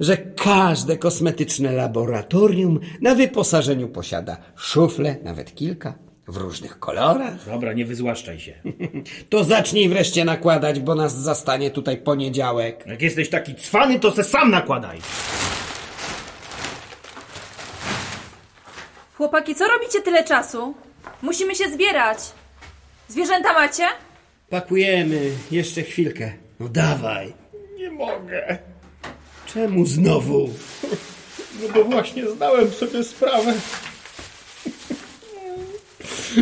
że 0.00 0.16
każde 0.16 0.96
kosmetyczne 0.96 1.72
laboratorium 1.72 2.80
na 3.00 3.14
wyposażeniu 3.14 3.88
posiada 3.88 4.36
szufle, 4.56 5.16
nawet 5.22 5.54
kilka, 5.54 5.94
w 6.28 6.36
różnych 6.36 6.78
kolorach. 6.78 7.46
Dobra, 7.46 7.72
nie 7.72 7.84
wyzłaszczaj 7.84 8.40
się. 8.40 8.54
To 9.30 9.44
zacznij 9.44 9.88
wreszcie 9.88 10.24
nakładać, 10.24 10.80
bo 10.80 10.94
nas 10.94 11.14
zastanie 11.18 11.70
tutaj 11.70 11.96
poniedziałek. 11.96 12.84
Jak 12.86 13.02
jesteś 13.02 13.30
taki 13.30 13.54
cwany, 13.54 14.00
to 14.00 14.12
se 14.12 14.24
sam 14.24 14.50
nakładaj. 14.50 14.98
Chłopaki, 19.16 19.54
co 19.54 19.64
robicie 19.68 20.00
tyle 20.02 20.24
czasu? 20.24 20.74
Musimy 21.22 21.54
się 21.54 21.64
zbierać. 21.70 22.18
Zwierzęta 23.08 23.52
macie? 23.52 23.82
Pakujemy, 24.50 25.30
jeszcze 25.50 25.82
chwilkę. 25.82 26.32
No 26.60 26.68
dawaj. 26.68 27.32
Nie 27.76 27.90
mogę. 27.90 28.58
Czemu 29.54 29.86
znowu? 29.86 30.50
No 31.62 31.68
bo 31.74 31.84
właśnie 31.84 32.30
zdałem 32.30 32.70
sobie 32.70 33.04
sprawę, 33.04 33.54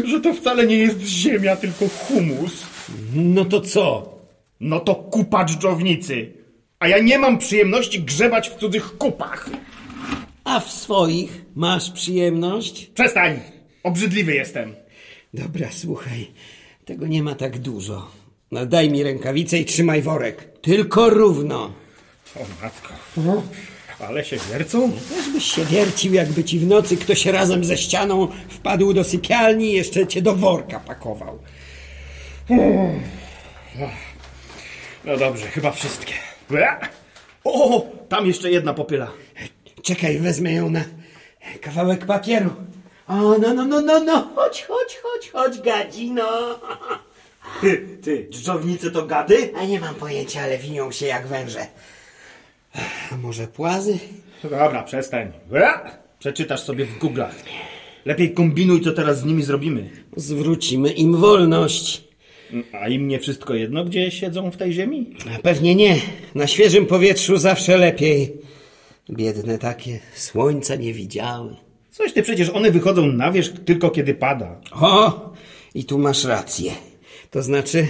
że 0.04 0.20
to 0.20 0.34
wcale 0.34 0.66
nie 0.66 0.76
jest 0.76 1.00
ziemia, 1.00 1.56
tylko 1.56 1.88
humus. 1.88 2.66
No 3.14 3.44
to 3.44 3.60
co? 3.60 4.16
No 4.60 4.80
to 4.80 4.94
kupa 4.94 5.44
dżdżownicy. 5.44 6.32
A 6.78 6.88
ja 6.88 6.98
nie 6.98 7.18
mam 7.18 7.38
przyjemności 7.38 8.02
grzebać 8.02 8.50
w 8.50 8.56
cudzych 8.56 8.98
kupach. 8.98 9.50
A 10.44 10.60
w 10.60 10.72
swoich 10.72 11.44
masz 11.54 11.90
przyjemność? 11.90 12.86
Przestań! 12.86 13.40
Obrzydliwy 13.82 14.34
jestem. 14.34 14.74
Dobra, 15.34 15.68
słuchaj, 15.70 16.26
tego 16.84 17.06
nie 17.06 17.22
ma 17.22 17.34
tak 17.34 17.58
dużo. 17.58 18.10
No 18.52 18.66
daj 18.66 18.90
mi 18.90 19.02
rękawicę 19.02 19.58
i 19.58 19.64
trzymaj 19.64 20.02
worek. 20.02 20.60
Tylko 20.60 21.10
równo. 21.10 21.72
O 22.34 22.40
matko. 22.62 22.94
Ale 24.00 24.24
się 24.24 24.36
wiercą? 24.52 24.92
Też 24.92 25.28
byś 25.32 25.44
się 25.44 25.64
wiercił, 25.64 26.14
jakby 26.14 26.44
ci 26.44 26.58
w 26.58 26.66
nocy 26.66 26.96
ktoś 26.96 27.26
razem 27.26 27.64
ze 27.64 27.76
ścianą 27.76 28.28
wpadł 28.48 28.92
do 28.92 29.04
sypialni 29.04 29.70
i 29.70 29.72
jeszcze 29.72 30.06
cię 30.06 30.22
do 30.22 30.34
worka 30.34 30.80
pakował. 30.80 31.38
No 35.04 35.16
dobrze, 35.16 35.46
chyba 35.46 35.70
wszystkie. 35.72 36.12
O, 37.44 37.86
tam 38.08 38.26
jeszcze 38.26 38.50
jedna 38.50 38.74
popyla. 38.74 39.10
Czekaj, 39.82 40.18
wezmę 40.18 40.52
ją 40.52 40.70
na 40.70 40.84
kawałek 41.60 42.06
papieru. 42.06 42.50
O, 43.08 43.14
no, 43.14 43.54
no, 43.54 43.64
no, 43.64 43.80
no, 43.80 44.00
no, 44.00 44.30
chodź, 44.34 44.64
chodź, 44.68 44.98
chodź, 45.02 45.30
chodź, 45.30 45.60
gadzino. 45.60 46.58
Ty, 47.60 47.98
ty, 48.02 48.28
dżdżownice 48.30 48.90
to 48.90 49.02
gady? 49.06 49.52
A 49.58 49.64
nie 49.64 49.80
mam 49.80 49.94
pojęcia, 49.94 50.42
ale 50.42 50.58
winią 50.58 50.92
się 50.92 51.06
jak 51.06 51.26
węże. 51.26 51.66
A 53.12 53.16
może 53.16 53.46
płazy? 53.46 53.98
Dobra, 54.42 54.82
przestań. 54.82 55.32
Przeczytasz 56.18 56.60
sobie 56.60 56.84
w 56.86 56.98
Google'ach. 56.98 57.34
Lepiej 58.04 58.32
kombinuj, 58.34 58.80
co 58.80 58.92
teraz 58.92 59.20
z 59.20 59.24
nimi 59.24 59.42
zrobimy. 59.42 59.90
Zwrócimy 60.16 60.90
im 60.92 61.16
wolność. 61.16 62.04
A 62.72 62.88
im 62.88 63.08
nie 63.08 63.18
wszystko 63.20 63.54
jedno, 63.54 63.84
gdzie 63.84 64.10
siedzą 64.10 64.50
w 64.50 64.56
tej 64.56 64.72
ziemi? 64.72 65.14
Pewnie 65.42 65.74
nie. 65.74 65.96
Na 66.34 66.46
świeżym 66.46 66.86
powietrzu 66.86 67.36
zawsze 67.36 67.76
lepiej. 67.76 68.32
Biedne 69.10 69.58
takie, 69.58 70.00
słońca 70.14 70.76
nie 70.76 70.92
widziały. 70.92 71.56
Coś 71.90 72.12
ty, 72.12 72.22
przecież 72.22 72.50
one 72.50 72.70
wychodzą 72.70 73.06
na 73.06 73.32
wierzch 73.32 73.52
tylko 73.64 73.90
kiedy 73.90 74.14
pada. 74.14 74.60
O, 74.72 75.32
i 75.74 75.84
tu 75.84 75.98
masz 75.98 76.24
rację. 76.24 76.72
To 77.30 77.42
znaczy, 77.42 77.86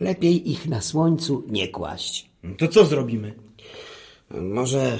lepiej 0.00 0.50
ich 0.50 0.66
na 0.66 0.80
słońcu 0.80 1.44
nie 1.48 1.68
kłaść. 1.68 2.30
No 2.42 2.54
To 2.56 2.68
co 2.68 2.84
zrobimy? 2.84 3.34
Może, 4.30 4.98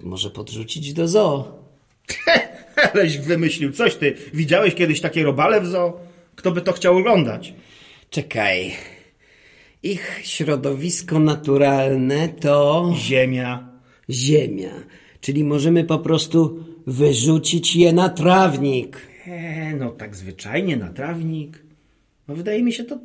może 0.00 0.30
podrzucić 0.30 0.92
do 0.92 1.08
zoo. 1.08 1.58
Aleś 2.94 3.18
wymyślił 3.18 3.72
coś 3.72 3.94
ty. 3.96 4.14
Widziałeś 4.34 4.74
kiedyś 4.74 5.00
takie 5.00 5.22
robale 5.24 5.60
w 5.60 5.66
zoo? 5.66 5.92
Kto 6.36 6.52
by 6.52 6.60
to 6.60 6.72
chciał 6.72 6.96
oglądać? 6.96 7.54
Czekaj. 8.10 8.72
Ich 9.82 10.20
środowisko 10.24 11.18
naturalne 11.18 12.28
to 12.28 12.92
Ziemia. 12.96 13.68
ziemia, 14.10 14.70
czyli 15.20 15.44
możemy 15.44 15.84
po 15.84 15.98
prostu 15.98 16.64
wyrzucić 16.86 17.76
je 17.76 17.92
na 17.92 18.08
trawnik. 18.08 19.00
E, 19.26 19.76
no 19.76 19.90
tak 19.90 20.16
zwyczajnie 20.16 20.76
na 20.76 20.92
trawnik. 20.92 21.62
No 22.28 22.34
wydaje 22.34 22.62
mi 22.62 22.72
się 22.72 22.84
to 22.84 22.98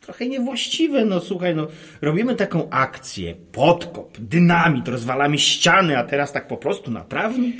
trochę 0.00 0.26
niewłaściwe. 0.28 1.04
No 1.04 1.20
słuchaj, 1.20 1.54
no 1.54 1.66
robimy 2.02 2.36
taką 2.36 2.70
akcję, 2.70 3.34
podkop, 3.52 4.18
dynamit, 4.18 4.88
rozwalamy 4.88 5.38
ściany, 5.38 5.98
a 5.98 6.04
teraz 6.04 6.32
tak 6.32 6.48
po 6.48 6.56
prostu 6.56 6.90
na 6.90 7.04
trawnik? 7.04 7.56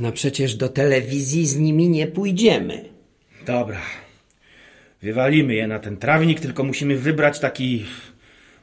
No 0.00 0.12
przecież 0.12 0.54
do 0.54 0.68
telewizji 0.68 1.46
z 1.46 1.56
nimi 1.56 1.88
nie 1.88 2.06
pójdziemy. 2.06 2.84
Dobra. 3.46 3.80
Wywalimy 5.02 5.54
je 5.54 5.66
na 5.66 5.78
ten 5.78 5.96
trawnik, 5.96 6.40
tylko 6.40 6.64
musimy 6.64 6.96
wybrać 6.96 7.40
taki 7.40 7.84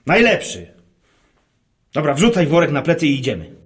najlepszy. 0.05 0.67
Dobra, 1.93 2.13
wrzucaj 2.13 2.47
worek 2.47 2.71
na 2.71 2.81
plecy 2.81 3.07
i 3.07 3.19
idziemy. 3.19 3.62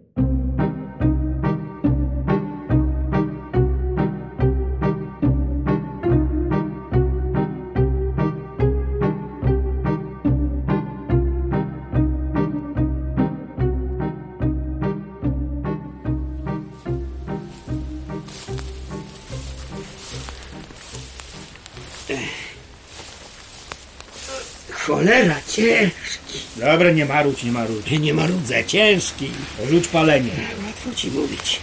Cholera, 24.74 25.36
ciężki. 25.52 26.40
Dobra, 26.56 26.92
nie 26.92 27.06
marudź, 27.06 27.44
nie 27.44 27.52
marudź. 27.52 27.92
Nie 28.00 28.14
marudzę, 28.14 28.66
ciężki. 28.66 29.32
Rzuć 29.70 29.88
palenie. 29.88 30.32
Łatwo 30.66 30.96
ci 30.96 31.12
mówić. 31.12 31.60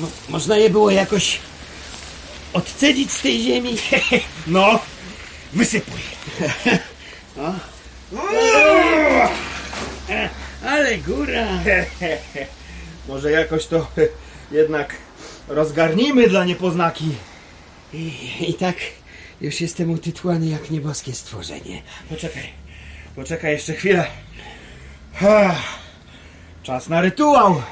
Mo- 0.00 0.08
można 0.28 0.56
je 0.56 0.70
było 0.70 0.90
jakoś 0.90 1.38
odcedzić 2.52 3.12
z 3.12 3.20
tej 3.20 3.42
ziemi? 3.42 3.76
No, 4.46 4.78
wysypuj. 5.52 6.00
Ale 10.66 10.98
góra. 10.98 11.46
Może 13.08 13.30
jakoś 13.30 13.66
to 13.66 13.86
jednak 14.50 14.94
rozgarnijmy 15.48 16.28
dla 16.28 16.44
niepoznaki. 16.44 17.04
I, 17.94 18.12
I 18.48 18.54
tak 18.54 18.76
już 19.40 19.60
jestem 19.60 19.90
utytłany 19.90 20.46
jak 20.46 20.70
nieboskie 20.70 21.12
stworzenie. 21.12 21.82
Poczekaj, 22.08 22.42
poczekaj 23.16 23.52
jeszcze 23.52 23.72
chwilę. 23.74 24.06
Ha, 25.14 25.56
Czas 26.68 26.88
na 26.88 27.00
rytuał. 27.00 27.62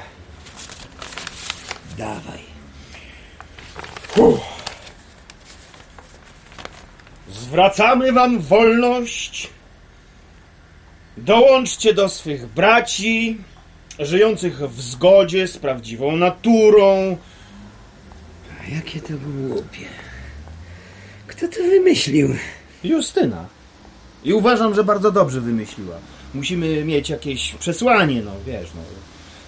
Dawaj. 1.97 2.39
Zwracamy 7.31 8.11
wam 8.11 8.39
wolność. 8.39 9.49
Dołączcie 11.17 11.93
do 11.93 12.09
swych 12.09 12.47
braci, 12.47 13.37
żyjących 13.99 14.69
w 14.69 14.81
zgodzie 14.81 15.47
z 15.47 15.57
prawdziwą 15.57 16.17
naturą. 16.17 17.17
A 18.61 18.75
jakie 18.75 19.01
to 19.01 19.13
głupie. 19.17 20.06
Kto 21.37 21.47
to 21.47 21.55
wymyślił? 21.63 22.35
Justyna. 22.83 23.45
I 24.23 24.33
uważam, 24.33 24.75
że 24.75 24.83
bardzo 24.83 25.11
dobrze 25.11 25.41
wymyśliła. 25.41 25.95
Musimy 26.33 26.85
mieć 26.85 27.09
jakieś 27.09 27.53
przesłanie, 27.59 28.21
no 28.21 28.31
wiesz, 28.45 28.69
no. 28.75 28.81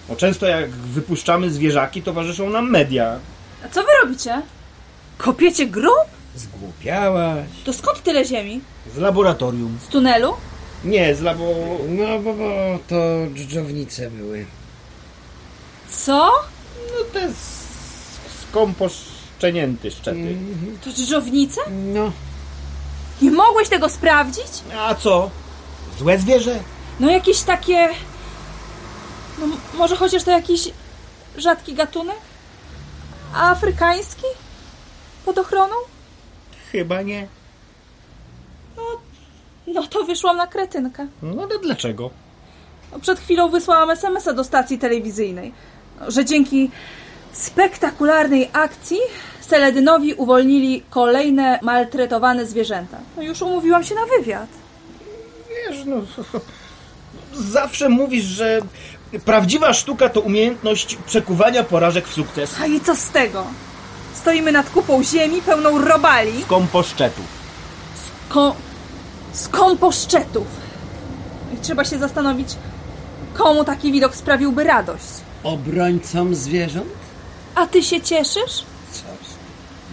Bo 0.08 0.16
często 0.16 0.46
jak 0.46 0.70
wypuszczamy 0.70 1.50
zwierzaki, 1.50 2.02
towarzyszą 2.02 2.50
nam 2.50 2.70
media. 2.70 3.18
A 3.64 3.68
co 3.68 3.82
wy 3.82 3.88
robicie? 4.02 4.42
Kopiecie 5.18 5.66
grób? 5.66 6.04
Zgłupiałaś. 6.36 7.46
To 7.64 7.72
skąd 7.72 8.02
tyle 8.02 8.24
ziemi? 8.24 8.60
Z 8.94 8.98
laboratorium. 8.98 9.78
Z 9.82 9.88
tunelu? 9.88 10.32
Nie, 10.84 11.14
z 11.14 11.20
labo... 11.20 11.54
No, 11.88 12.18
bo, 12.18 12.34
bo 12.34 12.78
to 12.88 12.96
dżdżownice 13.34 14.10
były. 14.10 14.46
Co? 15.90 16.30
No 16.76 17.04
te 17.12 17.20
s- 17.20 17.66
skomposzczenięty 19.40 19.90
szczepy. 19.90 20.36
To 20.84 20.90
dżdżownice? 20.90 21.60
No, 21.94 22.12
Nie 23.22 23.30
mogłeś 23.30 23.68
tego 23.68 23.88
sprawdzić? 23.88 24.46
A 24.78 24.94
co? 24.94 25.30
Złe 25.98 26.18
zwierzę? 26.18 26.58
No 27.00 27.10
jakieś 27.10 27.40
takie... 27.40 27.88
No 29.38 29.46
może 29.74 29.96
chociaż 29.96 30.22
to 30.22 30.30
jakiś 30.30 30.68
rzadki 31.36 31.74
gatunek? 31.74 32.16
A 33.34 33.50
afrykański? 33.50 34.26
Pod 35.24 35.38
ochroną? 35.38 35.74
Chyba 36.72 37.02
nie. 37.02 37.26
No 39.66 39.86
to 39.86 40.04
wyszłam 40.04 40.36
na 40.36 40.46
kretynkę. 40.46 41.06
No 41.22 41.42
ale 41.42 41.58
dlaczego? 41.58 42.10
No, 42.92 42.98
Przed 43.00 43.20
chwilą 43.20 43.48
wysłałam 43.48 43.90
SMS-a 43.90 44.32
do 44.32 44.44
stacji 44.44 44.78
telewizyjnej, 44.78 45.52
no, 46.00 46.10
że 46.10 46.24
dzięki 46.24 46.70
spektakularnej 47.32 48.50
akcji 48.52 48.98
Seledynowi 49.50 50.14
uwolnili 50.14 50.82
kolejne 50.90 51.58
maltretowane 51.62 52.46
zwierzęta. 52.46 52.96
No 53.16 53.22
już 53.22 53.42
umówiłam 53.42 53.84
się 53.84 53.94
na 53.94 54.00
wywiad. 54.06 54.46
Wiesz, 55.48 55.84
no... 55.86 55.96
Zawsze 57.34 57.88
mówisz, 57.88 58.24
że 58.24 58.60
prawdziwa 59.24 59.72
sztuka 59.72 60.08
to 60.08 60.20
umiejętność 60.20 60.96
przekuwania 61.06 61.64
porażek 61.64 62.08
w 62.08 62.12
sukces. 62.14 62.56
A 62.62 62.66
i 62.66 62.80
co 62.80 62.96
z 62.96 63.08
tego? 63.10 63.44
Stoimy 64.14 64.52
nad 64.52 64.70
kupą 64.70 65.02
ziemi 65.02 65.42
pełną 65.42 65.78
robali, 65.84 66.32
Komposzczetów. 66.48 67.24
ko- 68.28 68.56
z 69.32 69.48
komposzczetów. 69.48 70.46
I 71.54 71.56
trzeba 71.56 71.84
się 71.84 71.98
zastanowić, 71.98 72.48
komu 73.34 73.64
taki 73.64 73.92
widok 73.92 74.16
sprawiłby 74.16 74.64
radość. 74.64 75.04
obrońcom 75.44 76.34
zwierząt? 76.34 76.86
A 77.54 77.66
ty 77.66 77.82
się 77.82 78.00
cieszysz? 78.00 78.64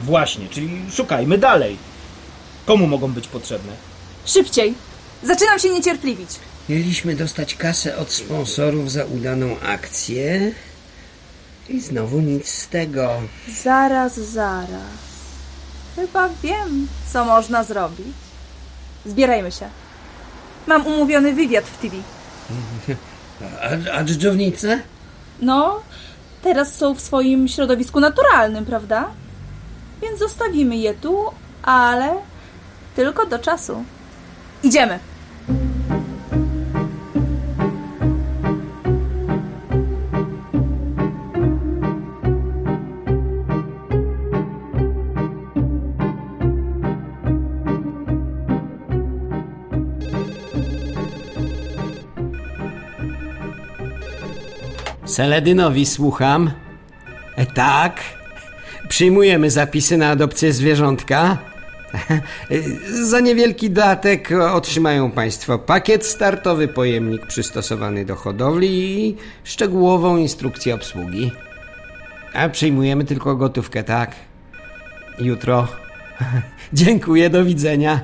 Właśnie, 0.04 0.50
czyli 0.50 0.70
szukajmy 0.92 1.38
dalej. 1.38 1.78
Komu 2.66 2.88
mogą 2.88 3.12
być 3.12 3.28
potrzebne? 3.28 3.74
Szybciej! 4.26 4.74
Zaczynam 5.24 5.60
się 5.60 5.70
niecierpliwić. 5.70 6.30
Mieliśmy 6.70 7.16
dostać 7.16 7.56
kasę 7.56 7.98
od 7.98 8.12
sponsorów 8.12 8.92
za 8.92 9.06
udaną 9.06 9.60
akcję. 9.60 10.52
I 11.70 11.80
znowu 11.82 12.22
nic 12.22 12.50
z 12.50 12.68
tego. 12.68 13.10
Zaraz, 13.64 14.20
zaraz. 14.20 14.98
Chyba 15.96 16.30
wiem, 16.44 16.88
co 17.14 17.26
można 17.26 17.64
zrobić. 17.64 18.08
Zbierajmy 19.06 19.52
się. 19.52 19.70
Mam 20.68 20.88
umówiony 20.88 21.34
wywiad 21.34 21.66
w 21.66 21.78
TV. 21.78 21.96
A, 23.62 23.98
a 23.98 24.04
dżdżownice? 24.04 24.80
No, 25.42 25.82
teraz 26.42 26.76
są 26.76 26.94
w 26.96 27.02
swoim 27.02 27.48
środowisku 27.48 28.00
naturalnym, 28.00 28.66
prawda? 28.66 29.10
Więc 30.02 30.20
zostawimy 30.20 30.78
je 30.78 30.94
tu, 30.94 31.26
ale 31.64 32.16
tylko 32.96 33.26
do 33.26 33.40
czasu. 33.40 33.84
Idziemy. 34.64 35.00
Seledynowi 55.06 55.86
słucham. 55.86 56.52
E, 57.36 57.46
tak. 57.46 58.17
Przyjmujemy 58.90 59.52
zapisy 59.52 59.98
na 59.98 60.10
adopcję 60.10 60.54
zwierzątka. 60.54 61.38
Za 63.10 63.20
niewielki 63.20 63.70
datek 63.70 64.30
otrzymają 64.54 65.12
Państwo 65.12 65.60
pakiet 65.60 66.06
startowy, 66.06 66.68
pojemnik 66.68 67.26
przystosowany 67.28 68.06
do 68.06 68.16
hodowli 68.16 69.08
i 69.08 69.16
szczegółową 69.44 70.18
instrukcję 70.18 70.76
obsługi. 70.76 71.32
A 72.34 72.50
przyjmujemy 72.50 73.06
tylko 73.06 73.36
gotówkę, 73.36 73.84
tak? 73.84 74.16
Jutro. 75.20 75.68
Dziękuję, 76.74 77.30
do 77.30 77.46
widzenia. 77.46 78.02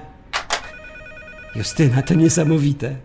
Justyna, 1.56 2.02
to 2.02 2.13
niesamowite. 2.13 2.96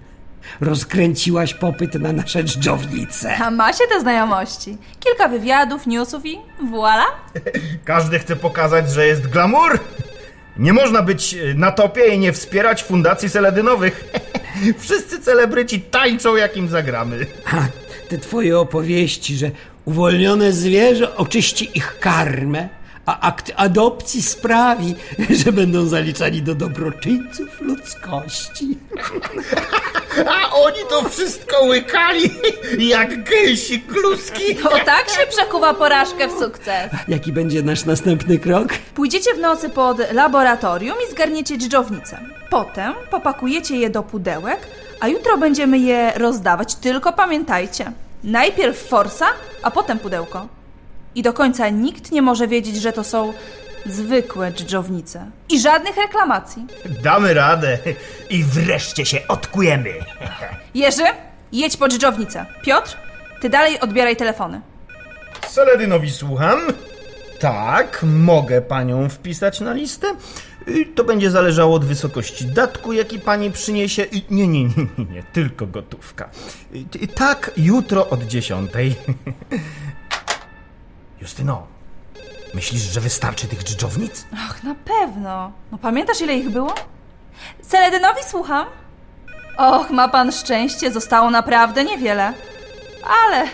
Rozkręciłaś 0.61 1.55
popyt 1.55 1.95
na 1.95 2.13
nasze 2.13 2.45
dżdżownice. 2.45 3.37
A 3.37 3.51
macie 3.51 3.85
te 3.89 4.01
znajomości. 4.01 4.77
Kilka 5.01 5.29
wywiadów, 5.29 5.87
newsów 5.87 6.27
i 6.27 6.39
voila. 6.71 7.05
Każdy 7.85 8.19
chce 8.19 8.37
pokazać, 8.37 8.91
że 8.91 9.07
jest 9.07 9.27
glamour. 9.27 9.81
Nie 10.57 10.73
można 10.73 11.03
być 11.03 11.35
e, 11.35 11.55
na 11.55 11.73
topie 11.73 12.07
i 12.15 12.19
nie 12.19 12.33
wspierać 12.33 12.85
fundacji 12.85 13.29
seledynowych. 13.29 14.05
Wszyscy 14.79 15.21
celebryci 15.21 15.81
tańczą, 15.81 16.37
jak 16.37 16.57
im 16.57 16.69
zagramy. 16.69 17.27
A 17.53 17.57
te 18.09 18.19
twoje 18.19 18.59
opowieści, 18.59 19.37
że 19.37 19.51
uwolnione 19.85 20.53
zwierzę 20.53 21.17
oczyści 21.17 21.71
ich 21.75 21.99
karmę, 21.99 22.69
a 23.09 23.21
akt 23.21 23.53
adopcji 23.57 24.23
sprawi, 24.23 24.95
że 25.45 25.53
będą 25.53 25.87
zaliczani 25.87 26.43
do 26.43 26.55
dobroczyńców 26.55 27.61
ludzkości. 27.61 28.79
A 30.27 30.53
oni 30.53 30.79
to 30.89 31.09
wszystko 31.09 31.65
łykali, 31.65 32.31
jak 32.79 33.31
gęsi 33.31 33.81
kluski. 33.81 34.57
To 34.57 34.69
tak 34.69 35.09
się 35.09 35.27
przekuwa 35.27 35.75
porażkę 35.75 36.29
w 36.29 36.33
sukces. 36.33 36.91
Jaki 37.09 37.33
będzie 37.33 37.63
nasz 37.63 37.85
następny 37.85 38.39
krok? 38.39 38.69
Pójdziecie 38.95 39.35
w 39.35 39.39
nocy 39.39 39.69
pod 39.69 40.13
laboratorium 40.13 40.97
i 41.09 41.11
zgarniecie 41.11 41.59
dżdżownice. 41.59 42.21
Potem 42.51 42.95
popakujecie 43.11 43.77
je 43.77 43.91
do 43.91 44.03
pudełek, 44.03 44.59
a 45.01 45.09
jutro 45.09 45.39
będziemy 45.39 45.79
je 45.79 46.13
rozdawać. 46.17 46.75
Tylko 46.75 47.13
pamiętajcie, 47.13 47.93
najpierw 48.25 48.89
forsa, 48.89 49.27
a 49.63 49.71
potem 49.71 49.99
pudełko. 49.99 50.58
I 51.19 51.23
do 51.23 51.33
końca 51.33 51.69
nikt 51.69 52.13
nie 52.13 52.23
może 52.23 52.49
wiedzieć, 52.49 52.77
że 52.77 52.93
to 52.93 53.05
są 53.05 53.33
zwykłe 53.87 54.53
dżdżownice. 54.53 55.31
I 55.49 55.61
żadnych 55.61 55.97
reklamacji. 55.97 56.67
Damy 57.03 57.35
radę 57.35 57.79
i 58.31 58.45
wreszcie 58.45 59.07
się 59.07 59.19
odkujemy. 59.29 59.91
Jerzy, 60.75 61.03
jedź 61.53 61.77
po 61.77 61.89
dżdżownicę. 61.89 62.47
Piotr, 62.63 62.97
ty 63.41 63.49
dalej 63.49 63.81
odbieraj 63.81 64.17
telefony. 64.17 64.61
Seledynowi 65.49 66.11
słucham. 66.11 66.59
Tak, 67.41 68.03
mogę 68.03 68.61
panią 68.63 69.09
wpisać 69.09 69.61
na 69.61 69.73
listę. 69.73 70.07
Y, 70.69 70.87
To 70.95 71.05
będzie 71.05 71.31
zależało 71.31 71.75
od 71.77 71.85
wysokości 71.85 72.47
datku, 72.47 72.93
jaki 72.93 73.19
pani 73.19 73.51
przyniesie. 73.51 74.07
Nie, 74.31 74.49
nie, 74.49 74.65
nie, 74.65 74.71
nie, 74.99 75.05
nie 75.05 75.23
tylko 75.33 75.67
gotówka. 75.67 76.29
Y, 77.03 77.07
Tak, 77.09 77.51
jutro 77.57 78.09
od 78.11 78.23
dziesiątej. 78.23 78.95
Justyno, 81.21 81.67
myślisz, 82.55 82.83
że 82.83 83.01
wystarczy 83.01 83.49
tych 83.49 83.63
dżdżownic? 83.65 84.27
Ach, 84.35 84.65
na 84.65 84.75
pewno. 84.75 85.53
No 85.73 85.79
pamiętasz, 85.79 86.21
ile 86.21 86.35
ich 86.35 86.51
było? 86.51 86.75
Seledynowi 87.63 88.21
słucham. 88.29 88.67
Och, 89.57 89.91
ma 89.91 90.09
pan 90.09 90.33
szczęście, 90.33 90.93
zostało 90.93 91.31
naprawdę 91.31 91.85
niewiele. 91.85 92.33
Ale, 93.27 93.49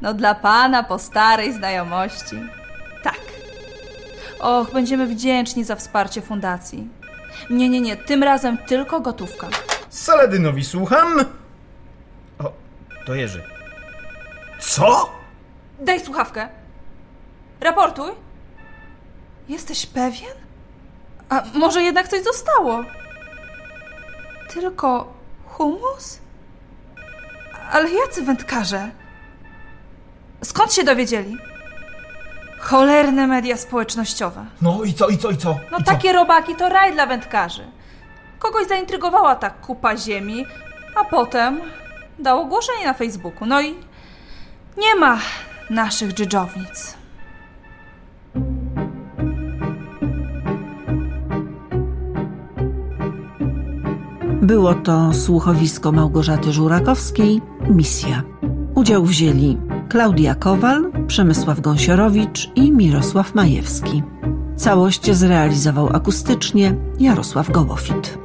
no 0.00 0.14
dla 0.14 0.34
pana 0.34 0.82
po 0.82 0.98
starej 0.98 1.52
znajomości. 1.52 2.36
Tak. 3.02 3.20
Och, 4.40 4.72
będziemy 4.72 5.06
wdzięczni 5.06 5.64
za 5.64 5.76
wsparcie 5.76 6.22
fundacji. 6.22 6.88
Nie, 7.50 7.68
nie, 7.68 7.80
nie, 7.80 7.96
tym 7.96 8.22
razem 8.22 8.58
tylko 8.58 9.00
gotówka. 9.00 9.48
Seledynowi 9.90 10.64
słucham. 10.64 11.20
O, 12.38 12.52
to 13.06 13.14
Jerzy. 13.14 13.42
Co? 14.58 15.12
Daj 15.80 16.00
słuchawkę. 16.00 16.48
Raportuj. 17.62 18.10
Jesteś 19.48 19.86
pewien? 19.86 20.32
A 21.28 21.42
może 21.54 21.82
jednak 21.82 22.08
coś 22.08 22.24
zostało? 22.24 22.84
Tylko 24.54 25.12
humus? 25.44 26.18
Ale 27.72 27.90
jacy 27.90 28.22
wędkarze? 28.22 28.90
Skąd 30.44 30.72
się 30.72 30.84
dowiedzieli? 30.84 31.36
Cholerne 32.58 33.26
media 33.26 33.56
społecznościowe. 33.56 34.44
No 34.62 34.84
i 34.84 34.94
co, 34.94 35.08
i 35.08 35.18
co, 35.18 35.30
i 35.30 35.36
co? 35.36 35.58
No 35.70 35.78
I 35.78 35.84
co? 35.84 35.90
takie 35.90 36.12
robaki 36.12 36.54
to 36.54 36.68
raj 36.68 36.92
dla 36.92 37.06
wędkarzy. 37.06 37.64
Kogoś 38.38 38.66
zaintrygowała 38.66 39.36
ta 39.36 39.50
kupa 39.50 39.96
ziemi, 39.96 40.46
a 40.94 41.04
potem 41.04 41.60
dał 42.18 42.40
ogłoszenie 42.40 42.84
na 42.84 42.94
Facebooku. 42.94 43.46
No 43.46 43.60
i 43.60 43.74
nie 44.76 44.94
ma 44.94 45.18
naszych 45.70 46.12
dżdżownic. 46.12 46.94
Było 54.52 54.74
to 54.74 55.14
słuchowisko 55.14 55.92
Małgorzaty 55.92 56.52
Żurakowskiej 56.52 57.40
Misja. 57.70 58.22
Udział 58.74 59.04
wzięli 59.04 59.58
Klaudia 59.88 60.34
Kowal, 60.34 60.92
Przemysław 61.06 61.60
Gąsiorowicz 61.60 62.50
i 62.54 62.72
Mirosław 62.72 63.34
Majewski. 63.34 64.02
Całość 64.56 65.12
zrealizował 65.12 65.88
akustycznie 65.96 66.74
Jarosław 66.98 67.50
Gołofit. 67.50 68.18